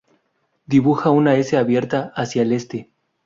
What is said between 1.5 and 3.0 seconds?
abierta hacia el este.